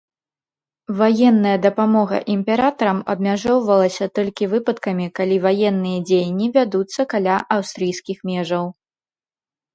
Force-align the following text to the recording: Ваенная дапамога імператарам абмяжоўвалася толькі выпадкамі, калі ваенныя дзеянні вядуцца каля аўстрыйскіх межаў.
Ваенная 1.01 1.51
дапамога 1.65 2.17
імператарам 2.35 2.99
абмяжоўвалася 3.15 4.05
толькі 4.21 4.49
выпадкамі, 4.55 5.05
калі 5.21 5.37
ваенныя 5.45 5.99
дзеянні 6.09 6.47
вядуцца 6.59 7.01
каля 7.15 7.35
аўстрыйскіх 7.59 8.17
межаў. 8.33 8.65